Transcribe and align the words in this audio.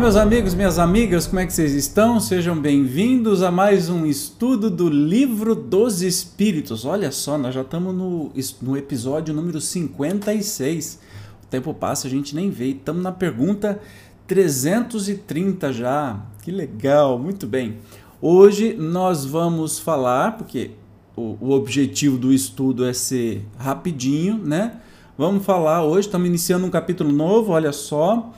Meus 0.00 0.16
amigos, 0.16 0.54
minhas 0.54 0.78
amigas, 0.78 1.26
como 1.26 1.40
é 1.40 1.46
que 1.46 1.52
vocês 1.52 1.74
estão? 1.74 2.18
Sejam 2.18 2.58
bem-vindos 2.58 3.42
a 3.42 3.50
mais 3.50 3.90
um 3.90 4.06
estudo 4.06 4.70
do 4.70 4.88
Livro 4.88 5.54
dos 5.54 6.00
Espíritos. 6.00 6.86
Olha 6.86 7.12
só, 7.12 7.36
nós 7.36 7.54
já 7.54 7.60
estamos 7.60 7.94
no, 7.94 8.32
no 8.62 8.78
episódio 8.78 9.34
número 9.34 9.60
56. 9.60 10.98
O 11.44 11.46
tempo 11.48 11.74
passa, 11.74 12.08
a 12.08 12.10
gente 12.10 12.34
nem 12.34 12.48
vê. 12.48 12.68
Estamos 12.68 13.02
na 13.02 13.12
pergunta 13.12 13.78
330 14.26 15.70
já. 15.70 16.18
Que 16.42 16.50
legal, 16.50 17.18
muito 17.18 17.46
bem. 17.46 17.76
Hoje 18.22 18.72
nós 18.72 19.26
vamos 19.26 19.78
falar, 19.78 20.38
porque 20.38 20.70
o, 21.14 21.36
o 21.38 21.50
objetivo 21.50 22.16
do 22.16 22.32
estudo 22.32 22.86
é 22.86 22.94
ser 22.94 23.44
rapidinho, 23.58 24.38
né? 24.38 24.80
Vamos 25.18 25.44
falar 25.44 25.84
hoje, 25.84 26.08
estamos 26.08 26.26
iniciando 26.26 26.66
um 26.66 26.70
capítulo 26.70 27.12
novo, 27.12 27.52
olha 27.52 27.70
só 27.70 28.32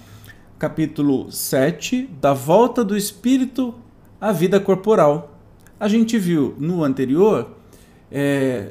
capítulo 0.62 1.28
7, 1.28 2.08
da 2.20 2.32
volta 2.32 2.84
do 2.84 2.96
espírito 2.96 3.74
à 4.20 4.30
vida 4.30 4.60
corporal. 4.60 5.36
A 5.80 5.88
gente 5.88 6.16
viu 6.16 6.54
no 6.56 6.84
anterior 6.84 7.56
é, 8.12 8.70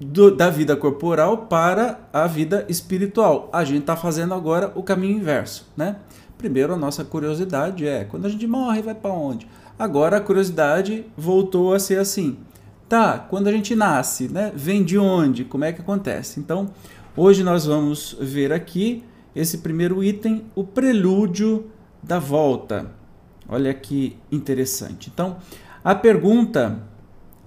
do, 0.00 0.34
da 0.34 0.50
vida 0.50 0.74
corporal 0.74 1.46
para 1.46 2.00
a 2.12 2.26
vida 2.26 2.66
espiritual. 2.68 3.48
A 3.52 3.62
gente 3.62 3.82
está 3.82 3.94
fazendo 3.94 4.34
agora 4.34 4.72
o 4.74 4.82
caminho 4.82 5.16
inverso, 5.16 5.70
né? 5.76 5.94
Primeiro 6.36 6.74
a 6.74 6.76
nossa 6.76 7.04
curiosidade 7.04 7.86
é 7.86 8.02
quando 8.02 8.26
a 8.26 8.28
gente 8.28 8.48
morre 8.48 8.82
vai 8.82 8.96
para 8.96 9.12
onde? 9.12 9.46
Agora 9.78 10.16
a 10.16 10.20
curiosidade 10.20 11.06
voltou 11.16 11.72
a 11.72 11.78
ser 11.78 12.00
assim. 12.00 12.36
Tá, 12.88 13.16
quando 13.16 13.46
a 13.46 13.52
gente 13.52 13.76
nasce, 13.76 14.26
né? 14.28 14.50
Vem 14.56 14.82
de 14.82 14.98
onde? 14.98 15.44
Como 15.44 15.62
é 15.62 15.72
que 15.72 15.82
acontece? 15.82 16.40
Então, 16.40 16.70
hoje 17.16 17.44
nós 17.44 17.64
vamos 17.64 18.16
ver 18.20 18.52
aqui 18.52 19.04
esse 19.34 19.58
primeiro 19.58 20.02
item, 20.02 20.44
o 20.54 20.64
prelúdio 20.64 21.70
da 22.02 22.18
volta. 22.18 22.92
Olha 23.48 23.72
que 23.72 24.16
interessante. 24.30 25.10
Então, 25.12 25.36
a 25.82 25.94
pergunta 25.94 26.82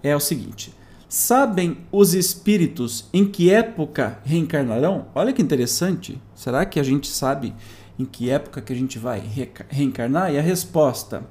é 0.03 0.16
o 0.16 0.19
seguinte: 0.19 0.73
sabem 1.08 1.78
os 1.91 2.13
espíritos 2.13 3.09
em 3.13 3.25
que 3.25 3.52
época 3.52 4.19
reencarnarão? 4.23 5.08
Olha 5.13 5.33
que 5.33 5.41
interessante. 5.41 6.22
Será 6.33 6.66
que 6.66 6.80
a 6.80 6.83
gente 6.83 7.08
sabe 7.08 7.53
em 7.97 8.06
que 8.06 8.30
época 8.30 8.61
que 8.61 8.73
a 8.73 8.75
gente 8.75 9.00
vai 9.00 9.22
reencarnar? 9.69 10.33
E 10.33 10.38
a 10.38 10.41
resposta: 10.41 11.23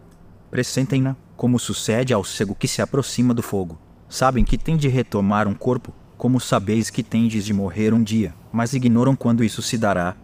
Pressentem-na, 0.51 1.17
como 1.37 1.59
sucede 1.59 2.15
ao 2.15 2.25
cego 2.25 2.55
que 2.55 2.69
se 2.69 2.81
aproxima 2.81 3.35
do 3.35 3.43
fogo. 3.43 3.79
Sabem 4.09 4.45
que 4.45 4.57
tem 4.57 4.77
de 4.77 4.89
retomar 4.89 5.49
um 5.49 5.55
corpo, 5.55 5.93
como 6.17 6.39
sabeis 6.39 6.91
que 6.91 7.03
tendes 7.03 7.45
de 7.45 7.53
morrer 7.53 7.93
um 7.93 8.03
dia, 8.03 8.33
mas 8.53 8.73
ignoram 8.73 9.17
quando 9.17 9.43
isso 9.43 9.61
se 9.61 9.77
dará 9.77 10.17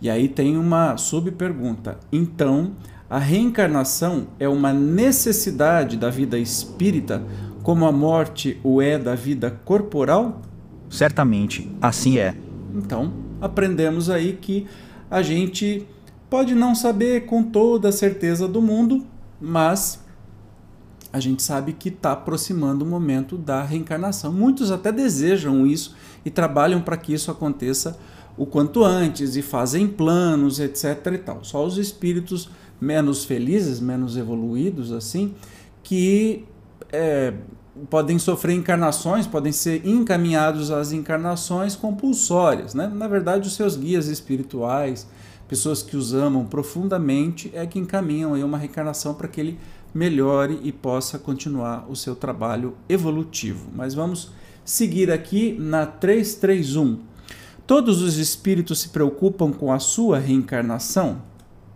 e 0.00 0.10
aí 0.10 0.28
tem 0.28 0.56
uma 0.56 0.96
subpergunta. 0.96 1.98
Então, 2.12 2.72
a 3.08 3.18
reencarnação 3.18 4.26
é 4.38 4.48
uma 4.48 4.72
necessidade 4.72 5.96
da 5.96 6.10
vida 6.10 6.38
espírita, 6.38 7.22
como 7.62 7.86
a 7.86 7.92
morte 7.92 8.60
o 8.62 8.82
é 8.82 8.98
da 8.98 9.14
vida 9.14 9.50
corporal? 9.64 10.42
Certamente, 10.90 11.70
assim 11.80 12.18
é. 12.18 12.34
Então, 12.74 13.12
aprendemos 13.40 14.10
aí 14.10 14.34
que 14.34 14.66
a 15.10 15.22
gente 15.22 15.86
pode 16.28 16.54
não 16.54 16.74
saber 16.74 17.26
com 17.26 17.42
toda 17.42 17.88
a 17.88 17.92
certeza 17.92 18.48
do 18.48 18.60
mundo, 18.60 19.06
mas 19.40 20.02
a 21.12 21.20
gente 21.20 21.42
sabe 21.42 21.72
que 21.72 21.90
está 21.90 22.10
aproximando 22.10 22.84
o 22.84 22.88
momento 22.88 23.38
da 23.38 23.62
reencarnação. 23.62 24.32
Muitos 24.32 24.72
até 24.72 24.90
desejam 24.90 25.64
isso 25.64 25.94
e 26.24 26.30
trabalham 26.30 26.80
para 26.80 26.96
que 26.96 27.14
isso 27.14 27.30
aconteça 27.30 27.96
o 28.36 28.46
quanto 28.46 28.84
antes 28.84 29.36
e 29.36 29.42
fazem 29.42 29.86
planos, 29.86 30.58
etc. 30.58 31.06
e 31.14 31.18
tal. 31.18 31.44
Só 31.44 31.64
os 31.64 31.78
espíritos 31.78 32.48
menos 32.80 33.24
felizes, 33.24 33.80
menos 33.80 34.16
evoluídos, 34.16 34.92
assim, 34.92 35.34
que 35.82 36.44
é, 36.92 37.32
podem 37.88 38.18
sofrer 38.18 38.54
encarnações, 38.54 39.26
podem 39.26 39.52
ser 39.52 39.86
encaminhados 39.86 40.70
às 40.70 40.92
encarnações 40.92 41.74
compulsórias. 41.76 42.74
Né? 42.74 42.90
Na 42.92 43.08
verdade, 43.08 43.48
os 43.48 43.54
seus 43.54 43.76
guias 43.76 44.06
espirituais, 44.06 45.06
pessoas 45.48 45.82
que 45.82 45.96
os 45.96 46.14
amam 46.14 46.44
profundamente, 46.44 47.50
é 47.54 47.66
que 47.66 47.78
encaminham 47.78 48.34
aí 48.34 48.42
uma 48.42 48.58
reencarnação 48.58 49.14
para 49.14 49.28
que 49.28 49.40
ele 49.40 49.58
melhore 49.94 50.58
e 50.62 50.72
possa 50.72 51.18
continuar 51.18 51.86
o 51.88 51.94
seu 51.94 52.16
trabalho 52.16 52.74
evolutivo. 52.88 53.68
Mas 53.74 53.94
vamos 53.94 54.30
seguir 54.64 55.10
aqui 55.10 55.56
na 55.58 55.86
331. 55.86 57.13
Todos 57.66 58.02
os 58.02 58.18
espíritos 58.18 58.80
se 58.80 58.90
preocupam 58.90 59.50
com 59.50 59.72
a 59.72 59.78
sua 59.78 60.18
reencarnação? 60.18 61.22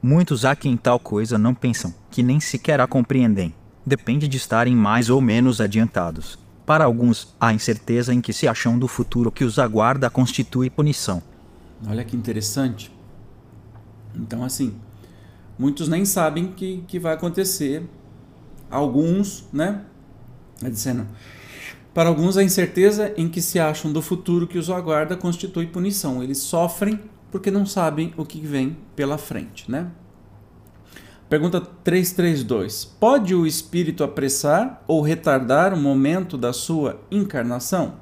Muitos 0.03 0.45
há 0.45 0.55
que 0.55 0.69
em 0.69 0.77
tal 0.77 1.01
coisa 1.01 1.39
não 1.39 1.55
pensam, 1.55 1.95
que 2.11 2.23
nem 2.23 2.39
sequer 2.39 2.79
a 2.79 2.87
compreendem. 2.87 3.55
Depende 3.87 4.29
de 4.29 4.37
estarem 4.37 4.77
mais 4.77 5.09
ou 5.09 5.19
menos 5.19 5.63
adiantados. 5.63 6.39
Para 6.67 6.85
alguns, 6.85 7.35
a 7.41 7.55
incerteza 7.55 8.13
em 8.13 8.21
que 8.21 8.35
se 8.35 8.47
acham 8.47 8.79
do 8.79 8.87
futuro 8.87 9.33
que 9.33 9.45
os 9.45 9.59
aguarda 9.59 10.11
constitui 10.11 10.69
punição. 10.69 11.23
Olha 11.89 12.05
que 12.05 12.15
interessante. 12.15 12.95
Então, 14.15 14.45
assim, 14.45 14.75
muitos 15.59 15.89
nem 15.89 16.05
sabem 16.05 16.53
que, 16.53 16.85
que 16.87 16.99
vai 16.99 17.15
acontecer. 17.15 17.89
Alguns, 18.71 19.47
né? 19.51 19.85
É 20.63 20.69
dizendo, 20.69 21.07
para 21.99 22.11
alguns, 22.11 22.37
a 22.37 22.45
incerteza 22.45 23.13
em 23.17 23.29
que 23.29 23.43
se 23.43 23.59
acham 23.59 23.93
do 23.93 24.01
futuro 24.01 24.47
que 24.47 24.57
os 24.57 24.71
aguarda 24.71 25.17
constitui 25.17 25.67
punição. 25.67 26.23
Eles 26.23 26.39
sofrem 26.39 27.01
porque 27.29 27.51
não 27.51 27.67
sabem 27.67 28.15
o 28.17 28.25
que 28.25 28.41
vem 28.41 28.77
pela 28.95 29.19
frente, 29.19 29.69
né? 29.69 29.91
Pergunta 31.29 31.61
332. 31.61 32.85
Pode 32.85 33.35
o 33.35 33.45
espírito 33.45 34.05
apressar 34.05 34.81
ou 34.87 35.03
retardar 35.03 35.75
o 35.75 35.77
momento 35.77 36.39
da 36.39 36.53
sua 36.53 37.01
encarnação? 37.11 37.95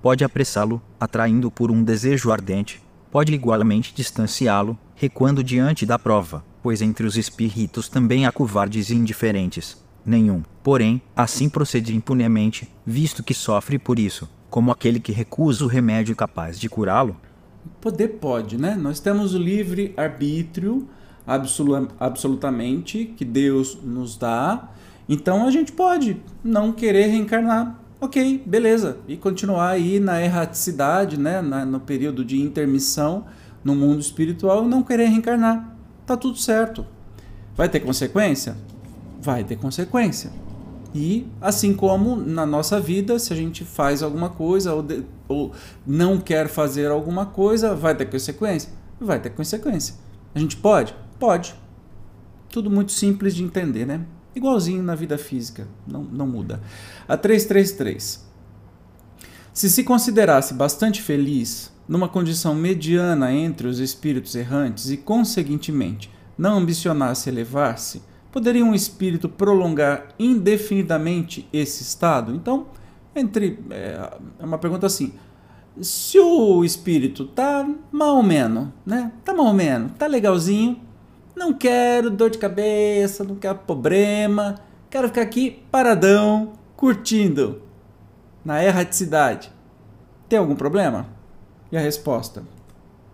Pode 0.00 0.22
apressá-lo, 0.22 0.80
atraindo 1.00 1.50
por 1.50 1.72
um 1.72 1.82
desejo 1.82 2.30
ardente. 2.30 2.80
Pode 3.10 3.34
igualmente 3.34 3.92
distanciá-lo, 3.92 4.78
recuando 4.94 5.42
diante 5.42 5.84
da 5.84 5.98
prova, 5.98 6.44
pois 6.62 6.80
entre 6.80 7.04
os 7.04 7.16
espíritos 7.16 7.88
também 7.88 8.26
há 8.26 8.30
covardes 8.30 8.90
e 8.90 8.94
indiferentes 8.94 9.89
nenhum. 10.10 10.42
Porém, 10.62 11.00
assim 11.16 11.48
procede 11.48 11.96
impunemente, 11.96 12.68
visto 12.84 13.22
que 13.22 13.32
sofre 13.32 13.78
por 13.78 13.98
isso, 13.98 14.28
como 14.50 14.70
aquele 14.70 15.00
que 15.00 15.12
recusa 15.12 15.64
o 15.64 15.68
remédio 15.68 16.14
capaz 16.14 16.58
de 16.58 16.68
curá-lo? 16.68 17.16
Poder 17.80 18.08
pode, 18.20 18.58
né? 18.58 18.74
Nós 18.74 19.00
temos 19.00 19.34
o 19.34 19.38
livre 19.38 19.94
arbítrio 19.96 20.88
absolutamente 21.98 23.14
que 23.16 23.24
Deus 23.24 23.78
nos 23.82 24.16
dá. 24.16 24.70
Então 25.08 25.46
a 25.46 25.50
gente 25.50 25.72
pode 25.72 26.20
não 26.42 26.72
querer 26.72 27.06
reencarnar. 27.06 27.78
Ok, 28.00 28.42
beleza. 28.46 28.98
E 29.06 29.16
continuar 29.16 29.70
aí 29.70 30.00
na 30.00 30.22
erraticidade, 30.22 31.18
né? 31.18 31.40
Na, 31.40 31.64
no 31.64 31.80
período 31.80 32.24
de 32.24 32.40
intermissão 32.40 33.26
no 33.62 33.74
mundo 33.74 34.00
espiritual 34.00 34.64
e 34.64 34.68
não 34.68 34.82
querer 34.82 35.06
reencarnar. 35.06 35.76
Tá 36.06 36.16
tudo 36.16 36.38
certo. 36.38 36.84
Vai 37.54 37.68
ter 37.68 37.80
consequência? 37.80 38.56
Vai 39.20 39.44
ter 39.44 39.56
consequência. 39.56 40.30
E 40.94 41.26
assim 41.40 41.72
como 41.72 42.16
na 42.16 42.44
nossa 42.44 42.80
vida, 42.80 43.18
se 43.18 43.32
a 43.32 43.36
gente 43.36 43.64
faz 43.64 44.02
alguma 44.02 44.28
coisa 44.28 44.74
ou, 44.74 44.82
de, 44.82 45.04
ou 45.28 45.52
não 45.86 46.18
quer 46.18 46.48
fazer 46.48 46.90
alguma 46.90 47.26
coisa, 47.26 47.74
vai 47.74 47.94
ter 47.94 48.06
consequência? 48.06 48.70
Vai 49.00 49.20
ter 49.20 49.30
consequência. 49.30 49.94
A 50.34 50.38
gente 50.38 50.56
pode? 50.56 50.94
Pode. 51.18 51.54
Tudo 52.50 52.70
muito 52.70 52.92
simples 52.92 53.34
de 53.34 53.44
entender, 53.44 53.86
né? 53.86 54.04
Igualzinho 54.34 54.82
na 54.82 54.94
vida 54.94 55.16
física, 55.16 55.66
não, 55.86 56.02
não 56.02 56.26
muda. 56.26 56.60
A 57.06 57.16
333. 57.16 58.28
Se 59.52 59.70
se 59.70 59.84
considerasse 59.84 60.54
bastante 60.54 61.02
feliz, 61.02 61.72
numa 61.88 62.08
condição 62.08 62.54
mediana 62.54 63.32
entre 63.32 63.66
os 63.66 63.80
espíritos 63.80 64.34
errantes 64.34 64.90
e, 64.90 64.96
conseguintemente, 64.96 66.10
não 66.38 66.58
ambicionasse 66.58 67.28
elevar-se, 67.28 68.00
Poderia 68.32 68.64
um 68.64 68.74
espírito 68.74 69.28
prolongar 69.28 70.08
indefinidamente 70.18 71.48
esse 71.52 71.82
estado? 71.82 72.34
Então, 72.34 72.66
entre 73.14 73.58
é, 73.70 74.10
é 74.38 74.44
uma 74.44 74.58
pergunta 74.58 74.86
assim: 74.86 75.12
se 75.80 76.18
o 76.18 76.64
espírito 76.64 77.26
tá 77.26 77.68
mal 77.90 78.16
ou 78.16 78.22
menos, 78.22 78.68
né? 78.86 79.12
Tá 79.24 79.34
mal 79.34 79.46
ou 79.46 79.54
menos, 79.54 79.92
tá 79.98 80.06
legalzinho, 80.06 80.80
não 81.34 81.52
quero 81.52 82.10
dor 82.10 82.30
de 82.30 82.38
cabeça, 82.38 83.24
não 83.24 83.34
quero 83.34 83.58
problema, 83.58 84.56
quero 84.88 85.08
ficar 85.08 85.22
aqui 85.22 85.62
paradão, 85.70 86.52
curtindo, 86.76 87.62
na 88.44 88.64
erraticidade. 88.64 89.52
Tem 90.28 90.38
algum 90.38 90.54
problema? 90.54 91.06
E 91.72 91.76
a 91.76 91.80
resposta? 91.80 92.42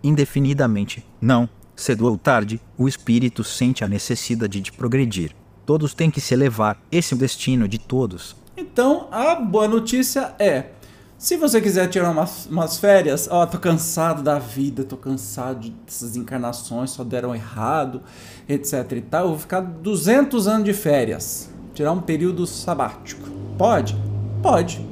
Indefinidamente, 0.03 1.05
não. 1.19 1.49
Cedo 1.77 2.07
ou 2.07 2.17
tarde, 2.17 2.59
o 2.75 2.87
espírito 2.87 3.43
sente 3.43 3.83
a 3.83 3.87
necessidade 3.87 4.59
de 4.59 4.71
progredir. 4.71 5.35
Todos 5.63 5.93
têm 5.93 6.09
que 6.09 6.19
se 6.19 6.33
elevar, 6.33 6.81
esse 6.91 7.13
é 7.13 7.15
o 7.15 7.19
destino 7.19 7.67
de 7.67 7.77
todos. 7.77 8.35
Então, 8.57 9.07
a 9.11 9.35
boa 9.35 9.67
notícia 9.67 10.33
é: 10.39 10.71
se 11.19 11.37
você 11.37 11.61
quiser 11.61 11.87
tirar 11.87 12.09
umas, 12.09 12.47
umas 12.47 12.79
férias, 12.79 13.27
ó, 13.29 13.45
tô 13.45 13.59
cansado 13.59 14.23
da 14.23 14.39
vida, 14.39 14.83
tô 14.83 14.97
cansado 14.97 15.69
dessas 15.85 16.15
encarnações, 16.15 16.89
só 16.89 17.03
deram 17.03 17.35
errado, 17.35 18.01
etc 18.49 18.93
e 18.93 19.01
tal, 19.01 19.29
vou 19.29 19.37
ficar 19.37 19.61
200 19.61 20.47
anos 20.47 20.65
de 20.65 20.73
férias, 20.73 21.47
tirar 21.75 21.91
um 21.91 22.01
período 22.01 22.47
sabático. 22.47 23.29
Pode? 23.55 23.95
Pode. 24.41 24.83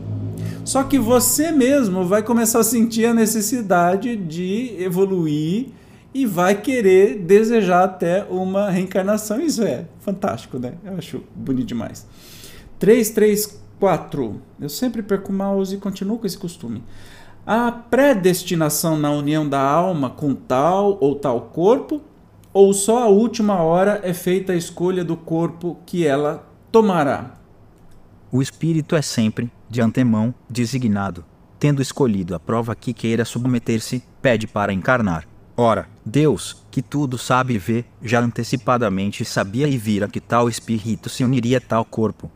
Só 0.64 0.84
que 0.84 1.00
você 1.00 1.52
mesmo 1.52 2.06
vai 2.06 2.22
começar 2.22 2.60
a 2.60 2.64
sentir 2.64 3.08
a 3.08 3.14
necessidade 3.14 4.16
de 4.16 4.76
evoluir 4.80 5.70
e 6.16 6.26
vai 6.26 6.56
querer 6.56 7.20
desejar 7.20 7.84
até 7.84 8.24
uma 8.30 8.70
reencarnação. 8.70 9.42
Isso 9.42 9.62
é 9.62 9.84
fantástico, 10.00 10.58
né? 10.58 10.76
Eu 10.86 10.96
acho 10.98 11.22
bonito 11.36 11.68
demais. 11.68 12.08
334. 12.80 14.40
Eu 14.58 14.70
sempre 14.70 15.04
perco 15.04 15.30
o 15.30 15.36
mouse 15.36 15.76
e 15.76 15.78
continuo 15.78 16.18
com 16.18 16.26
esse 16.26 16.38
costume. 16.38 16.82
A 17.46 17.70
predestinação 17.70 18.98
na 18.98 19.12
união 19.12 19.48
da 19.48 19.60
alma 19.60 20.10
com 20.10 20.34
tal 20.34 20.98
ou 21.02 21.16
tal 21.16 21.42
corpo, 21.42 22.02
ou 22.54 22.74
só 22.74 23.04
a 23.04 23.08
última 23.08 23.62
hora 23.62 24.00
é 24.02 24.14
feita 24.14 24.54
a 24.54 24.56
escolha 24.56 25.04
do 25.04 25.18
corpo 25.18 25.78
que 25.86 26.08
ela 26.08 26.48
tomará? 26.72 27.34
O 28.32 28.42
espírito 28.42 28.96
é 28.96 29.02
sempre, 29.02 29.52
de 29.70 29.82
antemão, 29.82 30.34
designado. 30.50 31.26
Tendo 31.60 31.82
escolhido 31.82 32.34
a 32.34 32.40
prova 32.40 32.74
que 32.74 32.94
queira 32.94 33.26
submeter-se, 33.26 34.02
pede 34.22 34.48
para 34.48 34.72
encarnar. 34.72 35.35
Ora, 35.58 35.88
Deus, 36.06 36.66
que 36.70 36.82
tudo 36.82 37.18
sabe 37.18 37.54
e 37.54 37.58
vê, 37.58 37.86
já 38.02 38.20
antecipadamente 38.20 39.24
sabia 39.24 39.68
e 39.68 39.78
vira 39.78 40.08
que 40.08 40.20
tal 40.20 40.50
espírito 40.50 41.08
se 41.08 41.24
uniria 41.24 41.60
a 41.60 41.62
tal 41.62 41.86
corpo. 41.86 42.30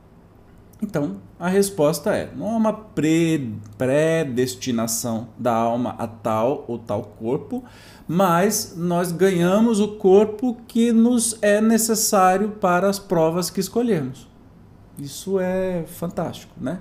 Então, 0.82 1.18
a 1.38 1.50
resposta 1.50 2.16
é: 2.16 2.32
não 2.34 2.52
há 2.52 2.56
uma 2.56 2.74
pre 2.74 3.54
predestinação 3.78 5.28
da 5.38 5.54
alma 5.54 5.96
a 5.98 6.08
tal 6.08 6.64
ou 6.68 6.80
tal 6.80 7.02
corpo, 7.04 7.66
mas 8.08 8.74
nós 8.78 9.12
ganhamos 9.12 9.82
o 9.82 9.98
corpo 9.98 10.58
que 10.66 10.94
nos 10.94 11.38
é 11.42 11.60
necessário 11.60 12.52
para 12.52 12.88
as 12.88 12.98
provas 12.98 13.50
que 13.50 13.60
escolhemos. 13.60 14.30
Isso 14.98 15.38
é 15.40 15.84
fantástico, 15.86 16.54
né? 16.58 16.80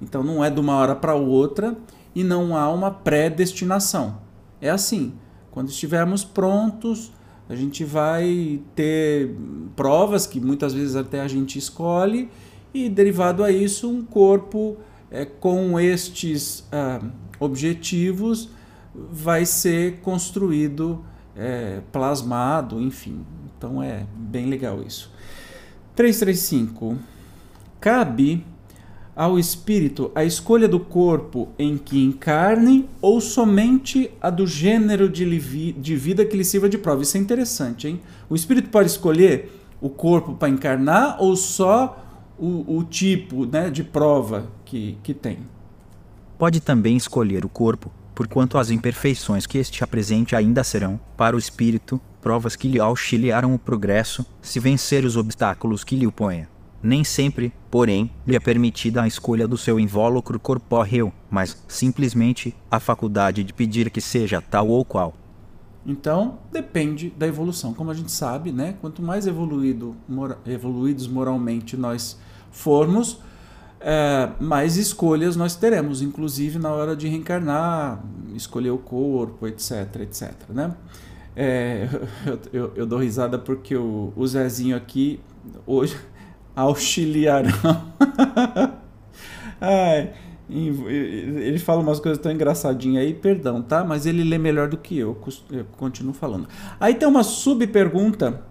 Então 0.00 0.22
não 0.22 0.42
é 0.42 0.48
de 0.48 0.60
uma 0.60 0.76
hora 0.76 0.96
para 0.96 1.14
outra 1.14 1.76
e 2.14 2.24
não 2.24 2.56
há 2.56 2.70
uma 2.70 2.90
predestinação. 2.90 4.18
É 4.60 4.70
assim, 4.70 5.12
quando 5.54 5.68
estivermos 5.68 6.24
prontos, 6.24 7.12
a 7.48 7.54
gente 7.54 7.84
vai 7.84 8.60
ter 8.74 9.36
provas 9.76 10.26
que 10.26 10.40
muitas 10.40 10.74
vezes 10.74 10.96
até 10.96 11.20
a 11.20 11.28
gente 11.28 11.56
escolhe, 11.56 12.28
e 12.74 12.88
derivado 12.88 13.44
a 13.44 13.52
isso, 13.52 13.88
um 13.88 14.02
corpo 14.02 14.76
é, 15.12 15.24
com 15.24 15.78
estes 15.78 16.66
ah, 16.72 17.00
objetivos 17.38 18.50
vai 18.92 19.46
ser 19.46 20.00
construído, 20.00 21.04
é, 21.36 21.82
plasmado, 21.92 22.80
enfim. 22.80 23.24
Então 23.56 23.80
é 23.80 24.08
bem 24.12 24.46
legal 24.46 24.82
isso. 24.82 25.08
335. 25.94 26.98
Cabe 27.80 28.44
ao 29.16 29.38
espírito 29.38 30.10
a 30.14 30.24
escolha 30.24 30.66
do 30.68 30.80
corpo 30.80 31.48
em 31.58 31.78
que 31.78 32.02
encarne 32.02 32.88
ou 33.00 33.20
somente 33.20 34.10
a 34.20 34.30
do 34.30 34.46
gênero 34.46 35.08
de, 35.08 35.72
de 35.72 35.96
vida 35.96 36.24
que 36.24 36.36
lhe 36.36 36.44
sirva 36.44 36.68
de 36.68 36.78
prova. 36.78 37.02
Isso 37.02 37.16
é 37.16 37.20
interessante, 37.20 37.88
hein? 37.88 38.00
O 38.28 38.34
espírito 38.34 38.70
pode 38.70 38.88
escolher 38.88 39.60
o 39.80 39.88
corpo 39.88 40.34
para 40.34 40.48
encarnar 40.48 41.16
ou 41.20 41.36
só 41.36 42.02
o, 42.38 42.78
o 42.78 42.84
tipo 42.84 43.46
né, 43.46 43.70
de 43.70 43.84
prova 43.84 44.48
que, 44.64 44.98
que 45.02 45.14
tem? 45.14 45.38
Pode 46.38 46.60
também 46.60 46.96
escolher 46.96 47.44
o 47.44 47.48
corpo, 47.48 47.92
porquanto 48.14 48.58
as 48.58 48.70
imperfeições 48.70 49.46
que 49.46 49.58
este 49.58 49.84
apresente 49.84 50.34
ainda 50.34 50.64
serão, 50.64 50.98
para 51.16 51.36
o 51.36 51.38
espírito, 51.38 52.00
provas 52.20 52.56
que 52.56 52.66
lhe 52.66 52.80
auxiliaram 52.80 53.54
o 53.54 53.58
progresso, 53.58 54.26
se 54.42 54.58
vencer 54.58 55.04
os 55.04 55.16
obstáculos 55.16 55.84
que 55.84 55.94
lhe 55.94 56.06
oponham. 56.06 56.53
Nem 56.84 57.02
sempre, 57.02 57.50
porém, 57.70 58.10
lhe 58.26 58.36
é 58.36 58.38
permitida 58.38 59.00
a 59.00 59.06
escolha 59.06 59.48
do 59.48 59.56
seu 59.56 59.80
invólucro 59.80 60.38
corpóreo, 60.38 61.10
mas 61.30 61.56
simplesmente 61.66 62.54
a 62.70 62.78
faculdade 62.78 63.42
de 63.42 63.54
pedir 63.54 63.88
que 63.88 64.02
seja 64.02 64.42
tal 64.42 64.68
ou 64.68 64.84
qual. 64.84 65.14
Então, 65.86 66.40
depende 66.52 67.08
da 67.16 67.26
evolução. 67.26 67.72
Como 67.72 67.90
a 67.90 67.94
gente 67.94 68.12
sabe, 68.12 68.52
né? 68.52 68.74
quanto 68.82 69.00
mais 69.00 69.26
evoluído, 69.26 69.96
evoluídos 70.44 71.08
moralmente 71.08 71.74
nós 71.74 72.18
formos, 72.50 73.18
é, 73.80 74.28
mais 74.38 74.76
escolhas 74.76 75.36
nós 75.36 75.56
teremos, 75.56 76.02
inclusive 76.02 76.58
na 76.58 76.70
hora 76.70 76.94
de 76.94 77.08
reencarnar, 77.08 78.04
escolher 78.34 78.70
o 78.72 78.78
corpo, 78.78 79.46
etc, 79.46 80.00
etc. 80.02 80.32
Né? 80.50 80.74
É, 81.34 81.88
eu, 82.26 82.40
eu, 82.52 82.72
eu, 82.76 82.86
dou 82.86 82.98
risada 82.98 83.38
porque 83.38 83.74
o, 83.74 84.12
o 84.14 84.26
Zezinho 84.26 84.76
aqui 84.76 85.18
hoje 85.66 85.96
auxiliarão. 86.54 87.50
Ai, 89.60 90.12
ele 90.48 91.58
fala 91.58 91.80
umas 91.80 91.98
coisas 91.98 92.20
tão 92.22 92.30
engraçadinhas 92.30 93.04
aí, 93.04 93.14
perdão, 93.14 93.62
tá? 93.62 93.82
Mas 93.84 94.06
ele 94.06 94.22
lê 94.22 94.36
melhor 94.36 94.68
do 94.68 94.76
que 94.76 94.98
eu, 94.98 95.18
eu 95.50 95.64
continuo 95.76 96.12
falando. 96.12 96.48
Aí 96.78 96.94
tem 96.94 97.08
uma 97.08 97.22
subpergunta 97.22 98.42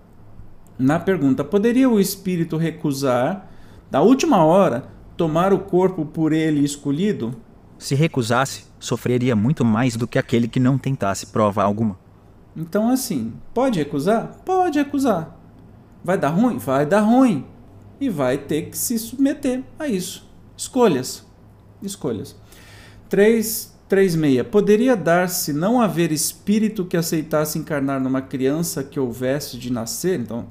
na 0.77 0.99
pergunta: 0.99 1.43
poderia 1.43 1.89
o 1.89 1.99
espírito 1.99 2.57
recusar, 2.57 3.49
da 3.91 4.01
última 4.01 4.43
hora, 4.43 4.85
tomar 5.15 5.53
o 5.53 5.59
corpo 5.59 6.05
por 6.05 6.33
ele 6.33 6.61
escolhido? 6.61 7.35
Se 7.77 7.95
recusasse, 7.95 8.65
sofreria 8.79 9.35
muito 9.35 9.63
mais 9.63 9.95
do 9.95 10.07
que 10.07 10.17
aquele 10.17 10.47
que 10.47 10.59
não 10.59 10.77
tentasse 10.77 11.27
prova 11.27 11.63
alguma. 11.63 11.97
Então, 12.55 12.89
assim, 12.89 13.33
pode 13.53 13.79
recusar? 13.79 14.39
Pode 14.45 14.79
recusar. 14.79 15.37
Vai 16.03 16.17
dar 16.17 16.29
ruim? 16.29 16.57
Vai 16.57 16.85
dar 16.85 17.01
ruim 17.01 17.45
e 17.99 18.09
vai 18.09 18.37
ter 18.37 18.69
que 18.69 18.77
se 18.77 18.97
submeter 18.97 19.63
a 19.77 19.87
isso. 19.87 20.29
Escolhas. 20.57 21.25
Escolhas. 21.81 22.35
336. 23.09 24.47
Poderia 24.47 24.95
dar-se 24.95 25.53
não 25.53 25.81
haver 25.81 26.11
espírito 26.11 26.85
que 26.85 26.97
aceitasse 26.97 27.59
encarnar 27.59 28.01
numa 28.01 28.21
criança 28.21 28.83
que 28.83 28.99
houvesse 28.99 29.57
de 29.57 29.71
nascer? 29.71 30.19
Então, 30.19 30.47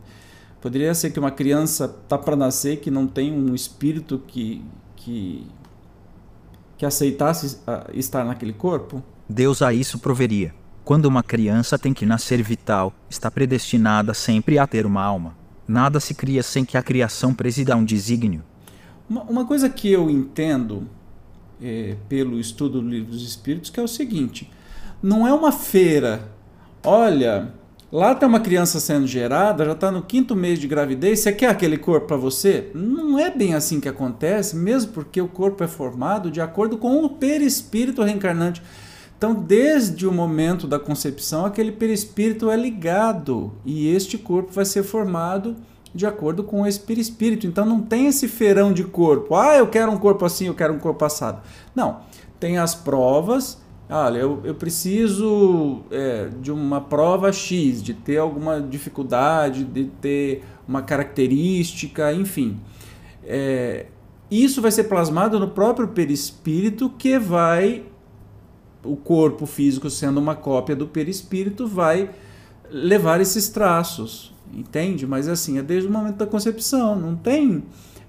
poderia 0.61 0.95
ser 0.95 1.11
que 1.11 1.19
uma 1.19 1.31
criança 1.31 1.85
está 1.85 2.17
para 2.17 2.37
nascer 2.37 2.79
que 2.79 2.91
não 2.91 3.07
tem 3.07 3.33
um 3.33 3.55
espírito 3.55 4.23
que, 4.27 4.65
que, 4.97 5.47
que 6.77 6.87
aceitasse 6.87 7.59
ah, 7.67 7.91
estar 7.93 8.25
naquele 8.25 8.53
corpo? 8.53 9.03
Deus 9.29 9.63
a 9.63 9.73
isso 9.73 9.99
proveria. 9.99 10.55
Quando 10.85 11.07
uma 11.07 11.23
criança 11.23 11.79
tem 11.79 11.95
que 11.95 12.05
nascer 12.05 12.43
vital, 12.43 12.93
está 13.09 13.31
predestinada 13.31 14.13
sempre 14.15 14.59
a 14.59 14.67
ter 14.67 14.85
uma 14.85 15.03
alma. 15.03 15.42
Nada 15.67 16.01
se 16.01 16.15
cria 16.15 16.43
sem 16.43 16.65
que 16.65 16.77
a 16.77 16.83
criação 16.83 17.33
presida 17.33 17.75
a 17.75 17.77
um 17.77 17.85
desígnio. 17.85 18.43
Uma, 19.09 19.23
uma 19.23 19.45
coisa 19.45 19.69
que 19.69 19.91
eu 19.91 20.11
entendo 20.11 20.89
é, 21.63 21.97
pelo 22.09 22.41
estudo 22.41 22.81
do 22.81 22.89
livro 22.89 23.13
dos 23.13 23.23
Espíritos 23.27 23.71
que 23.71 23.79
é 23.79 23.83
o 23.83 23.89
seguinte: 23.89 24.51
não 25.03 25.27
é 25.27 25.33
uma 25.33 25.53
feira. 25.53 26.29
Olha, 26.85 27.53
lá 27.91 28.15
tem 28.15 28.29
uma 28.29 28.41
criança 28.41 28.81
sendo 28.81 29.07
gerada, 29.07 29.65
já 29.65 29.73
está 29.73 29.91
no 29.91 30.03
quinto 30.03 30.35
mês 30.35 30.59
de 30.59 30.67
gravidez. 30.67 31.21
Você 31.21 31.33
quer 31.33 31.49
aquele 31.49 31.79
corpo 31.79 32.09
para 32.09 32.17
você? 32.17 32.71
Não 32.75 33.19
é 33.19 33.31
bem 33.31 33.55
assim 33.55 33.79
que 33.79 33.89
acontece, 33.89 34.57
mesmo 34.57 34.93
porque 34.93 35.21
o 35.21 35.29
corpo 35.29 35.63
é 35.63 35.69
formado 35.69 36.31
de 36.31 36.41
acordo 36.41 36.77
com 36.77 37.05
o 37.05 37.11
perispírito 37.11 38.03
reencarnante. 38.03 38.63
Então, 39.23 39.35
desde 39.35 40.05
o 40.05 40.11
momento 40.11 40.67
da 40.67 40.81
concepção, 40.81 41.47
aquele 41.47 41.71
perispírito 41.71 42.51
é 42.51 42.57
ligado 42.57 43.53
e 43.65 43.87
este 43.87 44.19
corpo 44.19 44.51
vai 44.51 44.65
ser 44.65 44.83
formado 44.83 45.55
de 45.95 46.05
acordo 46.05 46.43
com 46.43 46.67
esse 46.67 46.81
perispírito. 46.81 47.47
Então, 47.47 47.65
não 47.65 47.81
tem 47.83 48.09
esse 48.09 48.27
feirão 48.27 48.73
de 48.73 48.83
corpo. 48.83 49.37
Ah, 49.37 49.57
eu 49.57 49.69
quero 49.69 49.93
um 49.93 49.97
corpo 49.97 50.25
assim, 50.25 50.49
eu 50.49 50.55
quero 50.55 50.75
um 50.75 50.79
corpo 50.81 50.99
passado. 50.99 51.41
Não. 51.73 52.01
Tem 52.41 52.59
as 52.59 52.75
provas. 52.75 53.63
Olha, 53.89 54.19
eu, 54.19 54.41
eu 54.43 54.57
preciso 54.57 55.83
é, 55.93 56.29
de 56.41 56.51
uma 56.51 56.81
prova 56.81 57.31
X, 57.33 57.81
de 57.81 57.95
ter 57.95 58.17
alguma 58.17 58.61
dificuldade, 58.61 59.63
de 59.63 59.85
ter 59.85 60.43
uma 60.67 60.83
característica, 60.83 62.13
enfim. 62.13 62.59
É, 63.23 63.87
isso 64.29 64.61
vai 64.61 64.73
ser 64.73 64.85
plasmado 64.85 65.39
no 65.39 65.47
próprio 65.47 65.87
perispírito 65.87 66.91
que 66.91 67.21
vai 67.21 67.85
o 68.85 68.97
corpo 68.97 69.47
físico 69.47 69.89
sendo 69.89 70.19
uma 70.19 70.35
cópia 70.35 70.75
do 70.75 70.87
perispírito 70.87 71.67
vai 71.67 72.11
levar 72.71 73.21
esses 73.21 73.49
traços, 73.49 74.33
entende? 74.53 75.07
Mas 75.07 75.29
assim, 75.29 75.59
é 75.59 75.63
desde 75.63 75.89
o 75.89 75.93
momento 75.93 76.17
da 76.17 76.27
concepção, 76.27 76.97
não 76.97 77.15
tem 77.15 77.63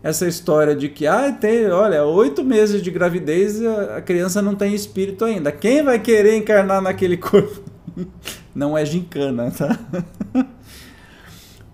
essa 0.03 0.27
história 0.27 0.75
de 0.75 0.89
que, 0.89 1.07
ah, 1.07 1.31
tem, 1.31 1.67
olha, 1.71 2.03
oito 2.03 2.43
meses 2.43 2.81
de 2.81 2.91
gravidez 2.91 3.63
a 3.65 4.01
criança 4.01 4.41
não 4.41 4.53
tem 4.53 4.73
espírito 4.73 5.23
ainda. 5.23 5.49
Quem 5.49 5.81
vai 5.81 5.97
querer 5.97 6.35
encarnar 6.35 6.81
naquele 6.81 7.15
corpo? 7.15 7.63
Não 8.53 8.77
é 8.77 8.85
gincana, 8.85 9.49
tá? 9.49 9.79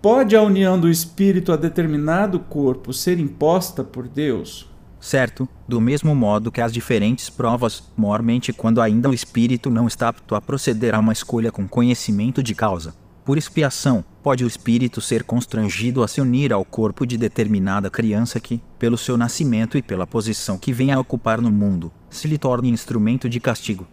Pode 0.00 0.34
a 0.34 0.40
união 0.40 0.80
do 0.80 0.88
espírito 0.88 1.52
a 1.52 1.56
determinado 1.56 2.40
corpo 2.40 2.90
ser 2.90 3.18
imposta 3.18 3.84
por 3.84 4.08
Deus? 4.08 4.69
Certo, 5.00 5.48
do 5.66 5.80
mesmo 5.80 6.14
modo 6.14 6.52
que 6.52 6.60
as 6.60 6.72
diferentes 6.72 7.30
provas, 7.30 7.82
mormente 7.96 8.52
quando 8.52 8.82
ainda 8.82 9.08
o 9.08 9.14
espírito 9.14 9.70
não 9.70 9.86
está 9.86 10.08
apto 10.08 10.34
a 10.34 10.40
proceder 10.40 10.94
a 10.94 10.98
uma 10.98 11.12
escolha 11.12 11.50
com 11.50 11.66
conhecimento 11.66 12.42
de 12.42 12.54
causa. 12.54 12.94
Por 13.24 13.38
expiação, 13.38 14.04
pode 14.22 14.44
o 14.44 14.46
espírito 14.46 15.00
ser 15.00 15.24
constrangido 15.24 16.02
a 16.02 16.08
se 16.08 16.20
unir 16.20 16.52
ao 16.52 16.64
corpo 16.64 17.06
de 17.06 17.16
determinada 17.16 17.88
criança 17.88 18.40
que, 18.40 18.60
pelo 18.78 18.98
seu 18.98 19.16
nascimento 19.16 19.78
e 19.78 19.82
pela 19.82 20.06
posição 20.06 20.58
que 20.58 20.72
vem 20.72 20.92
a 20.92 21.00
ocupar 21.00 21.40
no 21.40 21.50
mundo, 21.50 21.90
se 22.10 22.28
lhe 22.28 22.36
torne 22.36 22.68
instrumento 22.68 23.28
de 23.28 23.40
castigo. 23.40 23.86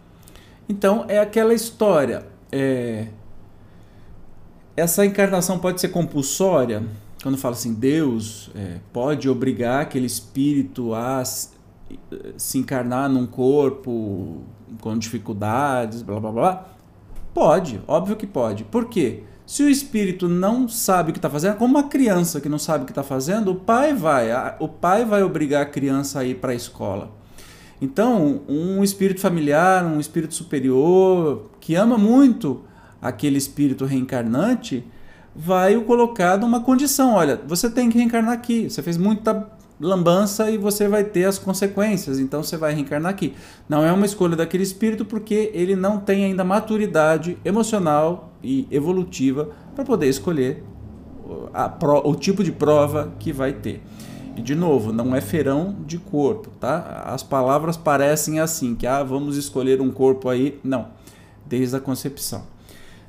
Então 0.68 1.06
é 1.08 1.18
aquela 1.18 1.54
história. 1.54 2.26
É... 2.52 3.08
Essa 4.76 5.06
encarnação 5.06 5.58
pode 5.58 5.80
ser 5.80 5.88
compulsória? 5.88 6.82
Quando 7.22 7.36
fala 7.36 7.54
assim, 7.54 7.74
Deus 7.74 8.50
é, 8.54 8.78
pode 8.92 9.28
obrigar 9.28 9.82
aquele 9.82 10.06
espírito 10.06 10.94
a 10.94 11.22
se 12.36 12.58
encarnar 12.58 13.08
num 13.08 13.26
corpo 13.26 14.42
com 14.80 14.96
dificuldades, 14.96 16.02
blá 16.02 16.20
blá 16.20 16.32
blá. 16.32 16.68
Pode, 17.34 17.80
óbvio 17.86 18.16
que 18.16 18.26
pode. 18.26 18.64
Por 18.64 18.86
quê? 18.86 19.22
Se 19.46 19.62
o 19.62 19.68
espírito 19.70 20.28
não 20.28 20.68
sabe 20.68 21.10
o 21.10 21.12
que 21.12 21.18
está 21.18 21.30
fazendo, 21.30 21.56
como 21.56 21.74
uma 21.74 21.88
criança 21.88 22.40
que 22.40 22.48
não 22.48 22.58
sabe 22.58 22.82
o 22.82 22.86
que 22.86 22.92
está 22.92 23.02
fazendo, 23.02 23.52
o 23.52 23.54
pai 23.54 23.94
vai, 23.94 24.28
o 24.60 24.68
pai 24.68 25.04
vai 25.04 25.22
obrigar 25.22 25.62
a 25.62 25.66
criança 25.66 26.20
a 26.20 26.24
ir 26.24 26.34
para 26.34 26.52
a 26.52 26.54
escola. 26.54 27.10
Então, 27.80 28.42
um 28.48 28.84
espírito 28.84 29.20
familiar, 29.20 29.84
um 29.84 30.00
espírito 30.00 30.34
superior 30.34 31.48
que 31.60 31.74
ama 31.74 31.96
muito 31.96 32.62
aquele 33.00 33.38
espírito 33.38 33.84
reencarnante, 33.84 34.84
vai 35.40 35.76
o 35.76 35.84
colocar 35.84 36.36
numa 36.36 36.60
condição, 36.60 37.14
olha, 37.14 37.40
você 37.46 37.70
tem 37.70 37.88
que 37.88 37.96
reencarnar 37.96 38.32
aqui. 38.32 38.68
Você 38.68 38.82
fez 38.82 38.96
muita 38.96 39.48
lambança 39.80 40.50
e 40.50 40.58
você 40.58 40.88
vai 40.88 41.04
ter 41.04 41.26
as 41.26 41.38
consequências. 41.38 42.18
Então 42.18 42.42
você 42.42 42.56
vai 42.56 42.74
reencarnar 42.74 43.12
aqui. 43.12 43.34
Não 43.68 43.84
é 43.84 43.92
uma 43.92 44.04
escolha 44.04 44.34
daquele 44.34 44.64
espírito 44.64 45.04
porque 45.04 45.52
ele 45.54 45.76
não 45.76 46.00
tem 46.00 46.24
ainda 46.24 46.42
maturidade 46.42 47.38
emocional 47.44 48.32
e 48.42 48.66
evolutiva 48.68 49.50
para 49.76 49.84
poder 49.84 50.08
escolher 50.08 50.64
pro, 51.78 52.02
o 52.04 52.16
tipo 52.16 52.42
de 52.42 52.50
prova 52.50 53.12
que 53.20 53.32
vai 53.32 53.52
ter. 53.52 53.80
E 54.36 54.42
de 54.42 54.56
novo, 54.56 54.92
não 54.92 55.14
é 55.14 55.20
feirão 55.20 55.76
de 55.86 55.98
corpo, 55.98 56.50
tá? 56.58 57.04
As 57.06 57.22
palavras 57.22 57.76
parecem 57.76 58.40
assim, 58.40 58.74
que 58.74 58.88
ah, 58.88 59.04
vamos 59.04 59.36
escolher 59.36 59.80
um 59.80 59.90
corpo 59.92 60.28
aí. 60.28 60.58
Não, 60.64 60.88
desde 61.46 61.76
a 61.76 61.80
concepção. 61.80 62.57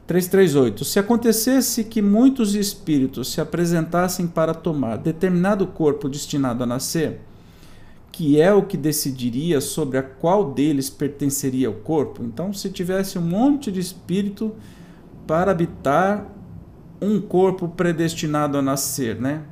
338. 0.10 0.84
Se 0.86 0.98
acontecesse 0.98 1.84
que 1.84 2.02
muitos 2.02 2.56
espíritos 2.56 3.32
se 3.32 3.40
apresentassem 3.40 4.26
para 4.26 4.56
tomar 4.56 4.98
determinado 4.98 5.68
corpo 5.68 6.10
destinado 6.10 6.64
a 6.64 6.66
nascer, 6.66 7.22
que 8.12 8.42
é 8.42 8.52
o 8.52 8.64
que 8.64 8.76
decidiria 8.76 9.62
sobre 9.62 10.00
a 10.00 10.04
qual 10.04 10.52
deles 10.52 10.90
pertenceria 10.90 11.70
o 11.70 11.76
corpo. 11.76 12.24
Então, 12.24 12.52
se 12.52 12.72
tivesse 12.72 13.20
um 13.20 13.22
monte 13.22 13.72
de 13.72 13.80
espírito 13.80 14.56
para 15.28 15.52
habitar 15.52 16.28
um 17.00 17.22
corpo 17.22 17.68
predestinado 17.70 18.58
a 18.58 18.64
nascer, 18.64 19.22
né? 19.22 19.44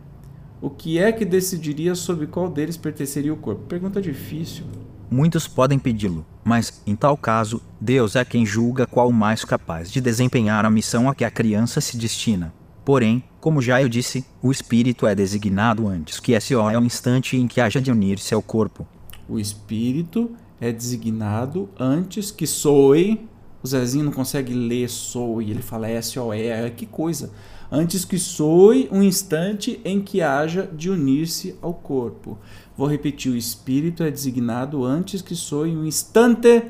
O 0.59 0.71
que 0.71 0.97
é 0.97 1.11
que 1.11 1.23
decidiria 1.23 1.93
sobre 1.93 2.25
qual 2.25 2.49
deles 2.49 2.75
pertenceria 2.75 3.31
o 3.31 3.37
corpo? 3.37 3.61
Pergunta 3.67 4.01
difícil. 4.01 4.65
Muitos 5.07 5.47
podem 5.47 5.77
pedi-lo, 5.77 6.25
mas, 6.47 6.81
em 6.87 6.95
tal 6.95 7.17
caso, 7.17 7.61
Deus 7.79 8.15
é 8.15 8.23
quem 8.23 8.45
julga 8.45 8.87
qual 8.87 9.11
mais 9.11 9.43
capaz 9.43 9.91
de 9.91 9.99
desempenhar 9.99 10.63
a 10.63 10.69
missão 10.69 11.09
a 11.09 11.13
que 11.13 11.25
a 11.25 11.29
criança 11.29 11.81
se 11.81 11.97
destina. 11.97 12.53
Porém, 12.85 13.21
como 13.41 13.61
já 13.61 13.81
eu 13.81 13.89
disse, 13.89 14.25
o 14.41 14.49
espírito 14.49 15.05
é 15.05 15.13
designado 15.13 15.89
antes 15.89 16.21
que 16.21 16.39
SO 16.39 16.69
é 16.69 16.79
o 16.79 16.85
instante 16.85 17.35
em 17.35 17.49
que 17.49 17.59
haja 17.59 17.81
de 17.81 17.91
unir-se 17.91 18.33
ao 18.33 18.41
corpo. 18.41 18.87
O 19.27 19.37
espírito 19.37 20.31
é 20.61 20.71
designado 20.71 21.69
antes 21.77 22.31
que 22.31 22.47
soe. 22.47 23.27
O 23.67 23.69
Zezinho 23.69 24.05
não 24.05 24.13
consegue 24.13 24.53
ler 24.53 24.89
soe, 24.89 25.51
ele 25.51 25.61
fala 25.61 26.01
SOE, 26.01 26.71
que 26.77 26.85
coisa. 26.85 27.31
Antes 27.69 28.05
que 28.05 28.17
soe 28.17 28.87
um 28.89 29.03
instante 29.03 29.81
em 29.83 29.99
que 29.99 30.21
haja 30.21 30.69
de 30.71 30.89
unir-se 30.89 31.53
ao 31.61 31.73
corpo. 31.73 32.37
Vou 32.77 32.87
repetir: 32.87 33.29
o 33.29 33.35
espírito 33.35 34.03
é 34.03 34.09
designado 34.09 34.85
antes 34.85 35.21
que 35.21 35.35
soe 35.35 35.75
um 35.75 35.83
instante 35.83 36.63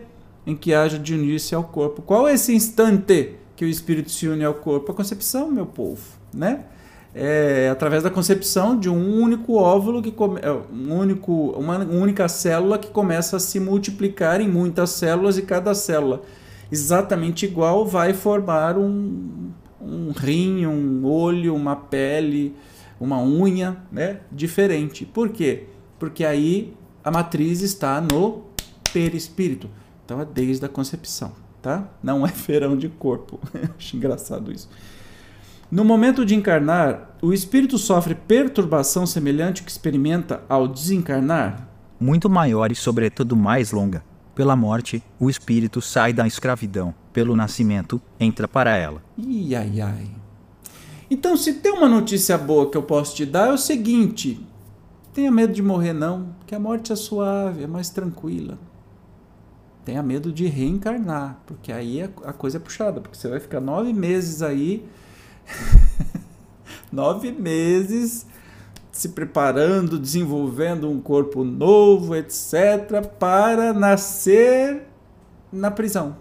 em 0.43 0.55
que 0.55 0.73
haja 0.73 0.97
de 0.97 1.13
unir-se 1.13 1.53
ao 1.53 1.65
corpo. 1.65 2.01
Qual 2.01 2.27
é 2.27 2.33
esse 2.33 2.51
instante 2.55 3.35
que 3.55 3.63
o 3.63 3.67
espírito 3.67 4.09
se 4.09 4.27
une 4.27 4.43
ao 4.43 4.55
corpo? 4.55 4.91
A 4.91 4.95
concepção, 4.95 5.51
meu 5.51 5.67
povo, 5.67 6.01
né? 6.33 6.65
É 7.13 7.69
através 7.71 8.01
da 8.01 8.09
concepção 8.09 8.75
de 8.75 8.89
um 8.89 9.21
único 9.21 9.53
óvulo 9.53 10.01
que 10.01 10.11
come, 10.11 10.39
é, 10.41 10.51
um 10.51 10.97
único, 10.97 11.51
uma 11.51 11.77
única 11.77 12.27
célula 12.27 12.79
que 12.79 12.89
começa 12.89 13.37
a 13.37 13.39
se 13.39 13.59
multiplicar 13.59 14.41
em 14.41 14.47
muitas 14.47 14.89
células 14.89 15.37
e 15.37 15.43
cada 15.43 15.75
célula 15.75 16.23
exatamente 16.71 17.45
igual 17.45 17.85
vai 17.85 18.13
formar 18.13 18.77
um, 18.77 19.51
um 19.81 20.11
rim, 20.11 20.65
um 20.65 21.05
olho, 21.05 21.55
uma 21.55 21.75
pele, 21.75 22.55
uma 22.99 23.21
unha, 23.21 23.77
né? 23.91 24.21
Diferente. 24.31 25.05
Por 25.05 25.29
quê? 25.29 25.67
porque 25.99 26.23
aí 26.23 26.73
a 27.03 27.11
matriz 27.11 27.61
está 27.61 28.01
no 28.01 28.43
perispírito. 28.93 29.69
Então 30.05 30.21
é 30.21 30.25
desde 30.25 30.65
a 30.65 30.69
concepção, 30.69 31.33
tá? 31.61 31.89
Não 32.01 32.25
é 32.25 32.29
feirão 32.31 32.77
de 32.77 32.89
corpo. 32.89 33.39
Acho 33.77 33.95
engraçado 33.95 34.51
isso. 34.51 34.69
No 35.69 35.83
momento 35.83 36.25
de 36.25 36.33
encarnar, 36.33 37.17
o 37.21 37.33
espírito 37.33 37.77
sofre 37.77 38.15
perturbação 38.15 39.05
semelhante 39.05 39.63
que 39.63 39.71
experimenta 39.71 40.41
ao 40.47 40.65
desencarnar? 40.65 41.67
Muito 41.99 42.29
maior 42.29 42.71
e, 42.71 42.75
sobretudo, 42.75 43.35
mais 43.35 43.71
longa. 43.71 44.01
Pela 44.37 44.55
morte, 44.55 45.01
o 45.19 45.31
espírito 45.31 45.81
sai 45.81 46.13
da 46.13 46.27
escravidão. 46.27 46.93
Pelo 47.11 47.35
nascimento, 47.35 47.99
entra 48.19 48.47
para 48.47 48.77
ela. 48.77 49.01
Ih, 49.17 49.55
ai, 49.55 49.81
ai. 49.81 50.11
Então, 51.09 51.35
se 51.35 51.55
tem 51.55 51.71
uma 51.71 51.89
notícia 51.89 52.37
boa 52.37 52.69
que 52.69 52.77
eu 52.77 52.83
posso 52.83 53.15
te 53.15 53.25
dar, 53.25 53.47
é 53.47 53.51
o 53.51 53.57
seguinte: 53.57 54.39
Tenha 55.11 55.31
medo 55.31 55.53
de 55.53 55.63
morrer, 55.63 55.91
não, 55.91 56.35
que 56.45 56.53
a 56.53 56.59
morte 56.59 56.93
é 56.93 56.95
suave, 56.95 57.63
é 57.63 57.67
mais 57.67 57.89
tranquila. 57.89 58.59
Tenha 59.83 60.03
medo 60.03 60.31
de 60.31 60.45
reencarnar, 60.45 61.39
porque 61.47 61.71
aí 61.71 62.03
a 62.03 62.31
coisa 62.31 62.57
é 62.57 62.59
puxada, 62.59 63.01
porque 63.01 63.17
você 63.17 63.27
vai 63.27 63.39
ficar 63.39 63.59
nove 63.59 63.91
meses 63.91 64.43
aí, 64.43 64.87
nove 66.93 67.31
meses 67.31 68.27
se 68.99 69.09
preparando, 69.09 69.99
desenvolvendo 69.99 70.89
um 70.89 70.99
corpo 70.99 71.43
novo, 71.43 72.15
etc., 72.15 73.05
para 73.19 73.73
nascer 73.73 74.87
na 75.51 75.69
prisão, 75.71 76.17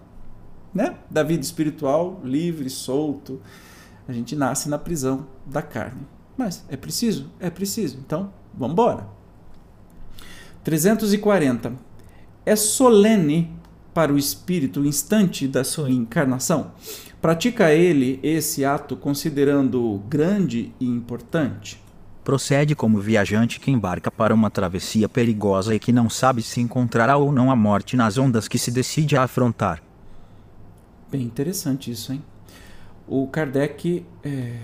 né? 0.74 0.96
Da 1.10 1.22
vida 1.22 1.42
espiritual, 1.42 2.20
livre, 2.24 2.68
solto. 2.68 3.40
A 4.06 4.12
gente 4.12 4.36
nasce 4.36 4.68
na 4.68 4.78
prisão 4.78 5.26
da 5.44 5.62
carne. 5.62 6.06
Mas 6.36 6.64
é 6.68 6.76
preciso? 6.76 7.30
É 7.40 7.50
preciso. 7.50 7.98
Então, 7.98 8.30
Vamos 8.56 8.72
embora. 8.72 9.06
340. 10.64 11.74
É 12.44 12.56
solene 12.56 13.52
para 13.92 14.12
o 14.12 14.18
espírito 14.18 14.80
o 14.80 14.86
instante 14.86 15.46
da 15.46 15.62
sua 15.62 15.90
encarnação? 15.90 16.72
Pratica 17.20 17.72
ele 17.72 18.18
esse 18.22 18.64
ato 18.64 18.96
considerando 18.96 20.02
grande 20.08 20.72
e 20.80 20.86
importante? 20.86 21.82
Procede 22.26 22.74
como 22.74 22.98
viajante 22.98 23.60
que 23.60 23.70
embarca 23.70 24.10
para 24.10 24.34
uma 24.34 24.50
travessia 24.50 25.08
perigosa 25.08 25.76
e 25.76 25.78
que 25.78 25.92
não 25.92 26.10
sabe 26.10 26.42
se 26.42 26.60
encontrará 26.60 27.16
ou 27.16 27.30
não 27.30 27.52
a 27.52 27.54
morte 27.54 27.94
nas 27.94 28.18
ondas 28.18 28.48
que 28.48 28.58
se 28.58 28.72
decide 28.72 29.16
a 29.16 29.22
afrontar. 29.22 29.80
Bem 31.08 31.22
interessante 31.22 31.88
isso, 31.88 32.12
hein? 32.12 32.20
O 33.06 33.28
Kardec 33.28 34.04
é, 34.24 34.56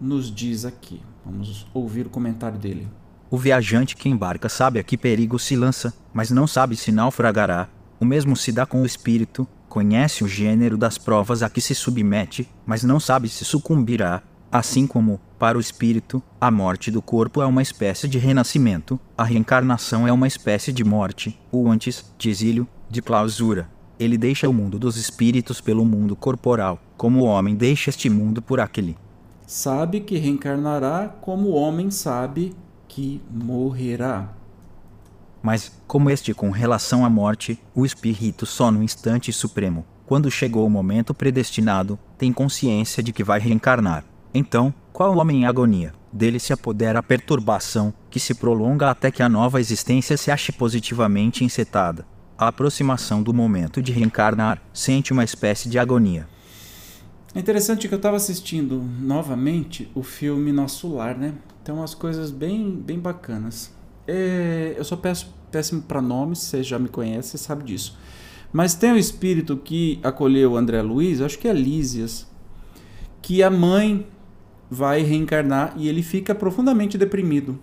nos 0.00 0.28
diz 0.28 0.64
aqui. 0.64 1.00
Vamos 1.24 1.68
ouvir 1.72 2.08
o 2.08 2.10
comentário 2.10 2.58
dele. 2.58 2.88
O 3.30 3.38
viajante 3.38 3.94
que 3.94 4.08
embarca 4.08 4.48
sabe 4.48 4.80
a 4.80 4.82
que 4.82 4.98
perigo 4.98 5.38
se 5.38 5.54
lança, 5.54 5.94
mas 6.12 6.32
não 6.32 6.48
sabe 6.48 6.74
se 6.74 6.90
naufragará. 6.90 7.68
O 8.00 8.04
mesmo 8.04 8.34
se 8.34 8.50
dá 8.50 8.66
com 8.66 8.82
o 8.82 8.86
espírito, 8.86 9.46
conhece 9.68 10.24
o 10.24 10.28
gênero 10.28 10.76
das 10.76 10.98
provas 10.98 11.44
a 11.44 11.48
que 11.48 11.60
se 11.60 11.76
submete, 11.76 12.48
mas 12.66 12.82
não 12.82 12.98
sabe 12.98 13.28
se 13.28 13.44
sucumbirá. 13.44 14.20
Assim 14.50 14.84
como, 14.84 15.20
para 15.42 15.58
o 15.58 15.60
espírito, 15.60 16.22
a 16.40 16.52
morte 16.52 16.88
do 16.88 17.02
corpo 17.02 17.42
é 17.42 17.46
uma 17.46 17.62
espécie 17.62 18.06
de 18.06 18.16
renascimento, 18.16 18.96
a 19.18 19.24
reencarnação 19.24 20.06
é 20.06 20.12
uma 20.12 20.28
espécie 20.28 20.72
de 20.72 20.84
morte, 20.84 21.36
ou 21.50 21.68
antes, 21.68 22.14
de 22.16 22.30
exílio, 22.30 22.64
de 22.88 23.02
clausura. 23.02 23.68
ele 23.98 24.16
deixa 24.16 24.48
o 24.48 24.52
mundo 24.52 24.78
dos 24.78 24.96
espíritos 24.96 25.60
pelo 25.60 25.84
mundo 25.84 26.14
corporal, 26.14 26.78
como 26.96 27.22
o 27.22 27.24
homem 27.24 27.56
deixa 27.56 27.90
este 27.90 28.08
mundo 28.08 28.40
por 28.40 28.60
aquele. 28.60 28.96
Sabe 29.44 29.98
que 29.98 30.16
reencarnará, 30.16 31.08
como 31.20 31.48
o 31.48 31.54
homem 31.54 31.90
sabe 31.90 32.54
que 32.86 33.20
morrerá. 33.28 34.32
Mas, 35.42 35.72
como 35.88 36.08
este 36.08 36.32
com 36.32 36.50
relação 36.50 37.04
à 37.04 37.10
morte, 37.10 37.58
o 37.74 37.84
espírito 37.84 38.46
só 38.46 38.70
no 38.70 38.80
instante 38.80 39.32
supremo, 39.32 39.84
quando 40.06 40.30
chegou 40.30 40.64
o 40.64 40.70
momento 40.70 41.12
predestinado, 41.12 41.98
tem 42.16 42.32
consciência 42.32 43.02
de 43.02 43.12
que 43.12 43.24
vai 43.24 43.40
reencarnar. 43.40 44.04
Então, 44.34 44.72
qual 44.92 45.16
homem 45.18 45.42
em 45.42 45.46
agonia? 45.46 45.92
Dele 46.10 46.38
se 46.38 46.52
apodera 46.52 46.98
a 46.98 47.02
perturbação, 47.02 47.92
que 48.10 48.18
se 48.18 48.34
prolonga 48.34 48.90
até 48.90 49.10
que 49.10 49.22
a 49.22 49.28
nova 49.28 49.60
existência 49.60 50.16
se 50.16 50.30
ache 50.30 50.52
positivamente 50.52 51.44
encetada. 51.44 52.06
A 52.38 52.48
aproximação 52.48 53.22
do 53.22 53.32
momento 53.32 53.82
de 53.82 53.92
reencarnar 53.92 54.60
sente 54.72 55.12
uma 55.12 55.24
espécie 55.24 55.68
de 55.68 55.78
agonia. 55.78 56.26
É 57.34 57.38
interessante 57.38 57.88
que 57.88 57.94
eu 57.94 57.98
estava 57.98 58.16
assistindo 58.16 58.82
novamente 59.00 59.90
o 59.94 60.02
filme 60.02 60.50
Nosso 60.52 60.94
Lar, 60.94 61.16
né? 61.16 61.34
Tem 61.62 61.74
umas 61.74 61.94
coisas 61.94 62.30
bem, 62.30 62.70
bem 62.70 62.98
bacanas. 62.98 63.70
É, 64.06 64.74
eu 64.76 64.84
sou 64.84 64.98
péssimo, 64.98 65.32
péssimo 65.50 65.82
para 65.82 66.02
nomes, 66.02 66.38
você 66.38 66.62
já 66.62 66.78
me 66.78 66.88
conhece, 66.88 67.30
você 67.30 67.38
sabe 67.38 67.64
disso. 67.64 67.98
Mas 68.52 68.74
tem 68.74 68.92
um 68.92 68.96
espírito 68.96 69.56
que 69.56 69.98
acolheu 70.02 70.56
André 70.56 70.82
Luiz, 70.82 71.20
acho 71.20 71.38
que 71.38 71.48
é 71.48 71.52
Lísias, 71.52 72.26
que 73.22 73.42
a 73.42 73.50
mãe 73.50 74.06
vai 74.72 75.02
reencarnar 75.02 75.74
e 75.76 75.86
ele 75.86 76.02
fica 76.02 76.34
profundamente 76.34 76.96
deprimido, 76.96 77.58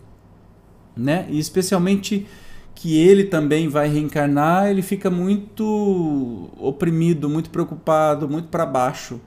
né? 0.95 1.25
E 1.27 1.39
especialmente 1.39 2.27
que 2.75 2.95
ele 2.99 3.23
também 3.23 3.67
vai 3.67 3.89
reencarnar, 3.89 4.69
ele 4.69 4.83
fica 4.83 5.09
muito 5.09 6.51
oprimido, 6.55 7.27
muito 7.27 7.49
preocupado, 7.49 8.29
muito 8.29 8.49
para 8.49 8.63
baixo. 8.63 9.19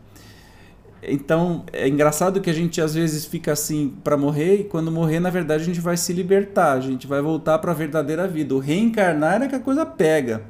Então 1.03 1.65
é 1.73 1.89
engraçado 1.89 2.41
que 2.41 2.49
a 2.49 2.53
gente 2.53 2.81
às 2.81 2.95
vezes 2.95 3.27
fica 3.27 3.53
assim 3.53 3.93
para 4.05 4.17
morrer 4.17 4.61
e 4.61 4.65
quando 4.65 4.93
morrer, 4.93 5.19
na 5.19 5.29
verdade, 5.29 5.65
a 5.65 5.67
gente 5.67 5.81
vai 5.81 5.97
se 5.97 6.13
libertar, 6.13 6.75
a 6.75 6.81
gente 6.81 7.09
vai 7.09 7.21
voltar 7.21 7.59
para 7.59 7.73
a 7.73 7.75
verdadeira 7.75 8.29
vida. 8.29 8.55
O 8.55 8.61
reencarnar 8.61 9.43
é 9.43 9.49
que 9.49 9.57
a 9.57 9.61
coisa 9.61 9.85
pega. 9.85 10.45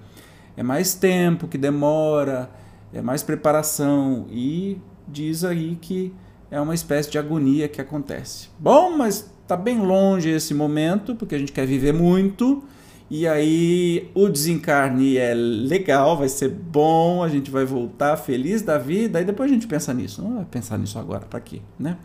É 0.55 0.63
mais 0.63 0.93
tempo 0.93 1.49
que 1.49 1.57
demora, 1.57 2.51
é 2.93 3.01
mais 3.01 3.23
preparação 3.23 4.27
e 4.31 4.77
diz 5.09 5.45
aí 5.45 5.79
que 5.81 6.13
é 6.53 6.61
uma 6.61 6.75
espécie 6.75 7.11
de 7.11 7.17
agonia 7.17 7.67
que 7.67 7.81
acontece. 7.81 8.51
Bom, 8.59 8.95
mas 8.95 9.33
está 9.41 9.57
bem 9.57 9.81
longe 9.81 10.29
esse 10.29 10.53
momento, 10.53 11.15
porque 11.15 11.35
a 11.35 11.39
gente 11.39 11.51
quer 11.51 11.67
viver 11.67 11.95
muito. 11.95 12.63
E 13.11 13.27
aí 13.27 14.11
o 14.15 14.29
desencarne 14.29 15.17
é 15.17 15.33
legal, 15.33 16.15
vai 16.15 16.29
ser 16.29 16.51
bom, 16.51 17.23
a 17.23 17.29
gente 17.29 17.51
vai 17.51 17.65
voltar 17.65 18.19
feliz 18.19 18.61
da 18.61 18.77
vida, 18.77 19.19
e 19.19 19.25
depois 19.25 19.51
a 19.51 19.55
gente 19.55 19.67
pensa 19.67 19.95
nisso. 19.95 20.21
Não 20.23 20.37
vai 20.37 20.45
pensar 20.45 20.77
nisso 20.77 20.99
agora, 20.99 21.25
para 21.25 21.41
quê, 21.41 21.63
né? 21.79 21.97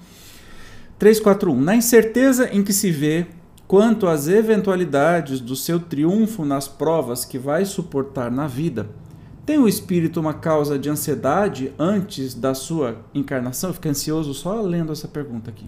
341. 0.97 1.61
Na 1.61 1.75
incerteza 1.75 2.49
em 2.49 2.63
que 2.63 2.71
se 2.71 2.89
vê 2.89 3.27
quanto 3.67 4.07
às 4.07 4.29
eventualidades 4.29 5.41
do 5.41 5.57
seu 5.57 5.77
triunfo 5.77 6.45
nas 6.45 6.69
provas 6.69 7.25
que 7.25 7.37
vai 7.37 7.65
suportar 7.65 8.31
na 8.31 8.47
vida, 8.47 8.89
tem 9.47 9.57
o 9.57 9.67
espírito 9.67 10.19
uma 10.19 10.33
causa 10.33 10.77
de 10.77 10.89
ansiedade 10.89 11.73
antes 11.79 12.33
da 12.33 12.53
sua 12.53 12.97
encarnação? 13.15 13.71
Fica 13.71 13.87
ansioso 13.87 14.33
só 14.33 14.59
lendo 14.59 14.91
essa 14.91 15.07
pergunta 15.07 15.49
aqui. 15.49 15.65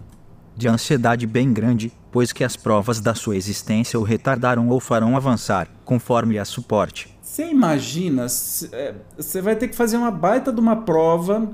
De 0.53 0.67
ansiedade 0.67 1.25
bem 1.25 1.53
grande, 1.53 1.89
pois 2.11 2.33
que 2.33 2.43
as 2.43 2.57
provas 2.57 2.99
da 2.99 3.15
sua 3.15 3.37
existência 3.37 3.97
o 3.97 4.03
retardaram 4.03 4.67
ou 4.67 4.81
farão 4.81 5.15
avançar, 5.15 5.69
conforme 5.85 6.37
a 6.37 6.43
suporte. 6.43 7.17
Você 7.21 7.49
imagina, 7.49 8.27
é, 8.73 8.95
você 9.15 9.41
vai 9.41 9.55
ter 9.55 9.69
que 9.69 9.75
fazer 9.77 9.95
uma 9.95 10.11
baita 10.11 10.51
de 10.51 10.59
uma 10.59 10.75
prova 10.75 11.49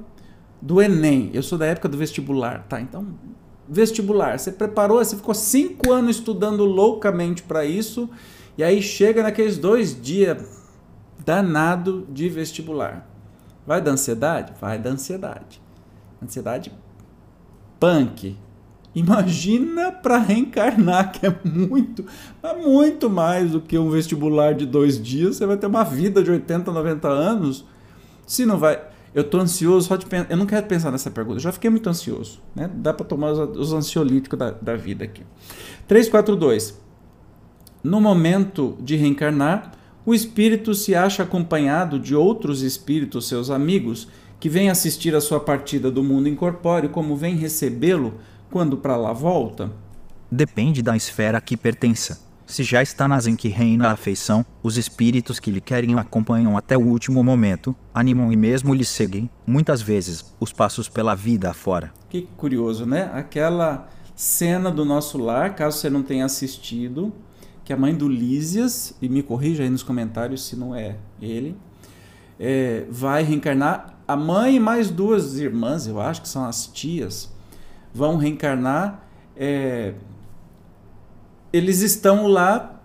do 0.59 0.81
Enem. 0.81 1.29
Eu 1.31 1.43
sou 1.43 1.59
da 1.59 1.67
época 1.67 1.87
do 1.87 1.95
vestibular, 1.95 2.65
tá? 2.67 2.81
Então, 2.81 3.05
vestibular, 3.69 4.39
você 4.39 4.51
preparou, 4.51 4.97
você 4.97 5.15
ficou 5.15 5.35
cinco 5.35 5.91
anos 5.91 6.15
estudando 6.15 6.65
loucamente 6.65 7.43
para 7.43 7.63
isso, 7.63 8.09
e 8.57 8.63
aí 8.63 8.81
chega 8.81 9.21
naqueles 9.21 9.59
dois 9.59 9.95
dias 10.01 10.64
danado 11.25 12.07
de 12.11 12.29
vestibular. 12.29 13.09
Vai 13.65 13.81
da 13.81 13.91
ansiedade? 13.91 14.53
Vai 14.61 14.77
da 14.77 14.91
ansiedade. 14.91 15.61
Ansiedade 16.21 16.71
punk. 17.79 18.37
Imagina 18.93 19.91
para 19.91 20.17
reencarnar, 20.19 21.11
que 21.11 21.25
é 21.25 21.35
muito, 21.43 22.05
é 22.41 22.53
muito 22.55 23.09
mais 23.09 23.51
do 23.51 23.59
que 23.59 23.77
um 23.77 23.89
vestibular 23.89 24.53
de 24.53 24.65
dois 24.65 25.01
dias. 25.01 25.35
Você 25.35 25.45
vai 25.45 25.57
ter 25.57 25.67
uma 25.67 25.83
vida 25.83 26.23
de 26.23 26.31
80, 26.31 26.71
90 26.71 27.07
anos. 27.09 27.65
Se 28.25 28.45
não 28.45 28.57
vai. 28.57 28.81
Eu 29.13 29.23
tô 29.23 29.37
ansioso 29.39 29.87
só 29.87 29.95
de 29.97 30.05
pensar. 30.05 30.27
Eu 30.29 30.37
não 30.37 30.45
quero 30.45 30.65
pensar 30.67 30.91
nessa 30.91 31.11
pergunta. 31.11 31.37
Eu 31.37 31.41
já 31.41 31.51
fiquei 31.51 31.69
muito 31.69 31.89
ansioso. 31.89 32.41
Né? 32.55 32.69
Dá 32.73 32.93
para 32.93 33.05
tomar 33.05 33.31
os, 33.31 33.57
os 33.57 33.73
ansiolíticos 33.73 34.39
da, 34.39 34.51
da 34.51 34.75
vida 34.75 35.03
aqui. 35.03 35.23
342. 35.87 36.81
No 37.83 37.99
momento 37.99 38.77
de 38.79 38.95
reencarnar, 38.95 39.74
o 40.05 40.13
espírito 40.13 40.75
se 40.75 40.93
acha 40.93 41.23
acompanhado 41.23 41.99
de 41.99 42.15
outros 42.15 42.61
espíritos, 42.61 43.27
seus 43.27 43.49
amigos, 43.49 44.07
que 44.39 44.47
vêm 44.47 44.69
assistir 44.69 45.15
a 45.15 45.21
sua 45.21 45.39
partida 45.39 45.89
do 45.89 46.03
mundo 46.03 46.29
incorpóreo, 46.29 46.89
como 46.89 47.15
vêm 47.15 47.35
recebê-lo 47.35 48.15
quando 48.51 48.77
para 48.77 48.95
lá 48.95 49.11
volta? 49.11 49.71
Depende 50.31 50.83
da 50.83 50.95
esfera 50.95 51.39
a 51.39 51.41
que 51.41 51.57
pertença. 51.57 52.23
Se 52.45 52.63
já 52.63 52.83
está 52.83 53.07
nas 53.07 53.25
em 53.25 53.35
que 53.35 53.47
reina 53.47 53.87
a 53.87 53.93
afeição, 53.93 54.45
os 54.61 54.77
espíritos 54.77 55.39
que 55.39 55.49
lhe 55.49 55.59
querem 55.59 55.95
o 55.95 55.99
acompanham 55.99 56.55
até 56.55 56.77
o 56.77 56.85
último 56.85 57.23
momento, 57.23 57.75
animam 57.91 58.31
e 58.31 58.35
mesmo 58.35 58.75
lhe 58.75 58.85
seguem, 58.85 59.27
muitas 59.47 59.81
vezes, 59.81 60.35
os 60.39 60.53
passos 60.53 60.87
pela 60.87 61.15
vida 61.15 61.49
afora. 61.49 61.91
Que 62.07 62.29
curioso, 62.37 62.85
né? 62.85 63.09
Aquela 63.13 63.89
cena 64.15 64.69
do 64.69 64.85
nosso 64.85 65.17
lar, 65.17 65.55
caso 65.55 65.79
você 65.79 65.89
não 65.89 66.03
tenha 66.03 66.25
assistido, 66.25 67.11
que 67.65 67.73
a 67.73 67.77
mãe 67.77 67.95
do 67.95 68.07
Lísias, 68.07 68.95
e 69.01 69.09
me 69.09 69.23
corrija 69.23 69.63
aí 69.63 69.69
nos 69.69 69.81
comentários 69.81 70.45
se 70.45 70.55
não 70.55 70.75
é 70.75 70.97
ele, 71.19 71.57
é, 72.39 72.85
vai 72.89 73.23
reencarnar. 73.23 73.95
A 74.07 74.15
mãe 74.15 74.57
e 74.57 74.59
mais 74.59 74.91
duas 74.91 75.39
irmãs, 75.39 75.87
eu 75.87 75.99
acho 75.99 76.21
que 76.21 76.29
são 76.29 76.45
as 76.45 76.67
tias, 76.67 77.33
vão 77.91 78.17
reencarnar. 78.17 79.03
É, 79.35 79.95
eles 81.51 81.81
estão 81.81 82.27
lá 82.27 82.79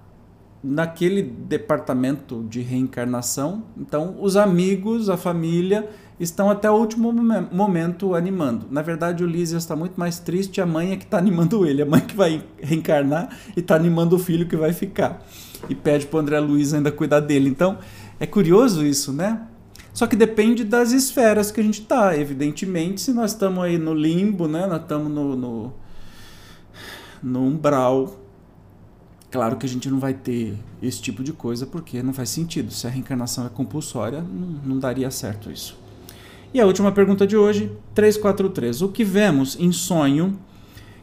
naquele 0.62 1.22
departamento 1.22 2.42
de 2.48 2.62
reencarnação. 2.62 3.64
Então, 3.76 4.16
os 4.18 4.34
amigos, 4.34 5.10
a 5.10 5.16
família, 5.18 5.90
estão 6.24 6.50
até 6.50 6.70
o 6.70 6.74
último 6.74 7.12
momento 7.12 8.14
animando. 8.14 8.66
Na 8.70 8.82
verdade, 8.82 9.24
o 9.24 9.26
Lísias 9.26 9.62
está 9.62 9.74
muito 9.74 9.98
mais 9.98 10.18
triste, 10.18 10.60
a 10.60 10.66
mãe 10.66 10.92
é 10.92 10.96
que 10.96 11.04
está 11.04 11.18
animando 11.18 11.64
ele, 11.66 11.82
a 11.82 11.86
mãe 11.86 12.00
que 12.00 12.14
vai 12.14 12.44
reencarnar 12.58 13.30
e 13.56 13.60
está 13.60 13.74
animando 13.74 14.16
o 14.16 14.18
filho 14.18 14.46
que 14.46 14.56
vai 14.56 14.72
ficar. 14.72 15.24
E 15.68 15.74
pede 15.74 16.06
para 16.06 16.16
o 16.16 16.20
André 16.20 16.40
Luiz 16.40 16.74
ainda 16.74 16.92
cuidar 16.92 17.20
dele. 17.20 17.48
Então, 17.48 17.78
é 18.18 18.26
curioso 18.26 18.84
isso, 18.84 19.12
né? 19.12 19.42
Só 19.92 20.06
que 20.06 20.14
depende 20.14 20.64
das 20.64 20.92
esferas 20.92 21.50
que 21.50 21.60
a 21.60 21.64
gente 21.64 21.80
está. 21.80 22.16
Evidentemente, 22.16 23.00
se 23.00 23.12
nós 23.12 23.32
estamos 23.32 23.62
aí 23.64 23.76
no 23.76 23.92
limbo, 23.92 24.46
né? 24.46 24.66
nós 24.66 24.82
estamos 24.82 25.10
no, 25.10 25.36
no, 25.36 25.72
no 27.22 27.44
umbral, 27.44 28.20
Claro 29.30 29.56
que 29.56 29.64
a 29.64 29.68
gente 29.68 29.88
não 29.88 30.00
vai 30.00 30.12
ter 30.12 30.58
esse 30.82 31.00
tipo 31.00 31.22
de 31.22 31.32
coisa 31.32 31.64
porque 31.64 32.02
não 32.02 32.12
faz 32.12 32.30
sentido. 32.30 32.72
Se 32.72 32.86
a 32.86 32.90
reencarnação 32.90 33.46
é 33.46 33.48
compulsória, 33.48 34.20
não, 34.22 34.74
não 34.74 34.78
daria 34.78 35.08
certo 35.10 35.52
isso. 35.52 35.78
E 36.52 36.60
a 36.60 36.66
última 36.66 36.90
pergunta 36.90 37.24
de 37.24 37.36
hoje, 37.36 37.70
343. 37.94 38.82
O 38.82 38.88
que 38.88 39.04
vemos 39.04 39.56
em 39.60 39.70
sonho 39.70 40.36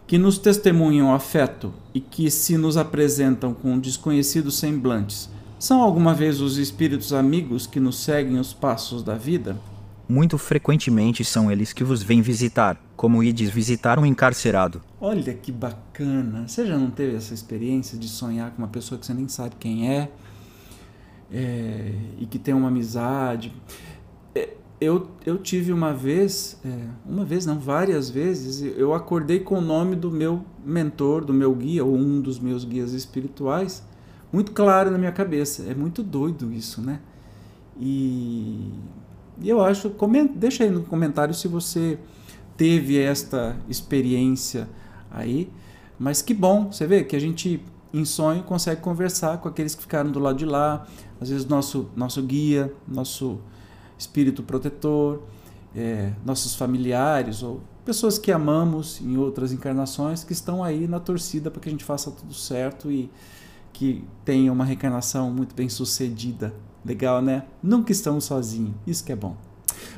que 0.05 0.17
nos 0.17 0.38
testemunham 0.38 1.13
afeto 1.13 1.73
e 1.93 2.01
que 2.01 2.29
se 2.29 2.57
nos 2.57 2.75
apresentam 2.75 3.53
com 3.53 3.79
desconhecidos 3.79 4.57
semblantes, 4.60 5.29
são 5.57 5.81
alguma 5.81 6.13
vez 6.13 6.41
os 6.41 6.57
espíritos 6.57 7.13
amigos 7.13 7.65
que 7.65 7.79
nos 7.79 7.97
seguem 7.97 8.38
os 8.38 8.53
passos 8.53 9.01
da 9.01 9.15
vida? 9.15 9.57
Muito 10.07 10.38
frequentemente 10.38 11.23
são 11.23 11.49
eles 11.49 11.71
que 11.71 11.83
vos 11.83 12.03
vêm 12.03 12.21
visitar, 12.21 12.77
como 12.97 13.23
ides 13.23 13.49
visitar 13.49 13.97
um 13.97 14.05
encarcerado. 14.05 14.81
Olha 14.99 15.33
que 15.33 15.51
bacana! 15.51 16.45
Você 16.45 16.65
já 16.65 16.77
não 16.77 16.91
teve 16.91 17.15
essa 17.15 17.33
experiência 17.33 17.97
de 17.97 18.10
sonhar 18.10 18.51
com 18.51 18.57
uma 18.57 18.67
pessoa 18.67 18.99
que 18.99 19.05
você 19.05 19.13
nem 19.13 19.29
sabe 19.29 19.55
quem 19.57 19.89
é, 19.89 20.10
é 21.31 21.93
e 22.19 22.25
que 22.25 22.38
tem 22.38 22.53
uma 22.53 22.67
amizade? 22.67 23.53
Eu, 24.80 25.08
eu 25.26 25.40
tive 25.40 25.74
uma 25.74 25.92
vez, 25.92 26.60
é, 26.63 26.88
uma 27.04 27.26
vez 27.26 27.48
não, 27.48 27.58
várias 27.58 28.12
vezes, 28.12 28.62
eu 28.78 28.94
acordei 28.94 29.40
com 29.40 29.58
o 29.58 29.62
nome 29.62 29.96
do 29.96 30.12
meu 30.12 30.46
mentor, 30.63 31.26
do 31.26 31.34
meu 31.34 31.54
guia, 31.56 31.84
ou 31.84 31.96
um 31.96 32.22
dos 32.22 32.40
meus 32.40 32.63
guias 32.63 32.94
espirituais, 32.94 33.84
muito 34.32 34.52
claro 34.52 34.92
na 34.92 34.98
minha 35.00 35.12
cabeça. 35.12 35.63
É 35.63 35.74
muito 35.74 36.04
doido 36.04 36.54
isso, 36.54 36.80
né? 36.80 37.00
E, 37.80 38.72
e 39.42 39.50
eu 39.50 39.63
acho, 39.63 39.90
comenta, 39.92 40.34
deixa 40.36 40.63
aí 40.63 40.70
no 40.70 40.84
comentário 40.84 41.34
se 41.34 41.48
você 41.48 41.98
teve 42.56 43.00
esta 43.00 43.56
experiência 43.68 44.70
aí. 45.10 45.50
Mas 45.98 46.22
que 46.22 46.34
bom, 46.34 46.72
você 46.72 46.86
vê 46.86 47.04
que 47.04 47.16
a 47.16 47.20
gente 47.20 47.63
em 47.92 48.06
sonho 48.06 48.44
consegue 48.44 48.82
conversar 48.82 49.40
com 49.40 49.48
aqueles 49.48 49.74
que 49.74 49.82
ficaram 49.82 50.12
do 50.12 50.20
lado 50.20 50.38
de 50.38 50.46
lá, 50.46 50.86
às 51.20 51.30
vezes 51.30 51.46
nosso 51.46 51.90
nosso 51.96 52.22
guia, 52.22 52.72
nosso 52.88 53.40
espírito 53.97 54.43
protetor, 54.43 55.23
é, 55.75 56.12
nossos 56.25 56.55
familiares 56.55 57.43
ou 57.43 57.62
pessoas 57.86 58.17
que 58.17 58.31
amamos 58.31 58.99
em 59.01 59.17
outras 59.17 59.51
encarnações 59.51 60.23
que 60.23 60.33
estão 60.33 60.63
aí 60.63 60.88
na 60.88 60.99
torcida 60.99 61.49
para 61.49 61.62
que 61.62 61.69
a 61.69 61.71
gente 61.71 61.83
faça 61.83 62.12
tudo 62.12 62.33
certo 62.33 62.91
e 62.91 63.10
que 63.71 64.03
tenha 64.25 64.51
uma 64.51 64.65
reencarnação 64.65 65.31
muito 65.31 65.55
bem 65.55 65.69
sucedida. 65.69 66.53
Legal, 66.83 67.21
né? 67.21 67.43
Nunca 67.62 67.91
estamos 67.91 68.25
sozinhos. 68.25 68.73
Isso 68.86 69.03
que 69.03 69.12
é 69.12 69.15
bom. 69.15 69.36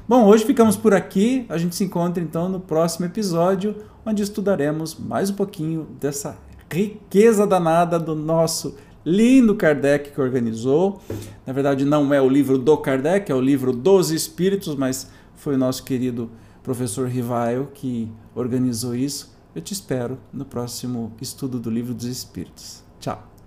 Bom, 0.08 0.26
hoje 0.26 0.46
ficamos 0.46 0.76
por 0.76 0.94
aqui. 0.94 1.46
A 1.50 1.58
gente 1.58 1.76
se 1.76 1.84
encontra 1.84 2.22
então 2.22 2.50
no 2.50 2.60
próximo 2.60 3.06
episódio, 3.06 3.76
onde 4.06 4.22
estudaremos 4.22 4.96
mais 4.96 5.30
um 5.30 5.36
pouquinho 5.36 5.88
dessa 6.00 6.38
riqueza 6.72 7.48
danada 7.48 8.00
do 8.00 8.16
nosso 8.16 8.76
lindo 9.10 9.56
Kardec 9.56 10.12
que 10.12 10.22
organizou. 10.22 11.02
Na 11.46 11.52
verdade, 11.52 11.84
não 11.84 12.14
é 12.14 12.22
o 12.22 12.30
livro 12.30 12.60
do 12.60 12.78
Kardec, 12.78 13.32
é 13.32 13.36
o 13.36 13.42
livro 13.42 13.74
dos 13.74 14.12
Espíritos, 14.12 14.76
mas 14.76 15.10
foi 15.36 15.56
o 15.56 15.58
nosso 15.58 15.84
querido 15.84 16.30
professor 16.62 17.08
Rivaio 17.08 17.70
que 17.74 18.12
organizou 18.36 18.96
isso. 18.96 19.36
Eu 19.56 19.62
te 19.64 19.74
espero 19.74 20.20
no 20.32 20.46
próximo 20.46 21.12
estudo 21.20 21.60
do 21.60 21.72
livro 21.72 21.94
dos 21.94 22.06
Espíritos. 22.06 22.84
Tchau! 23.00 23.39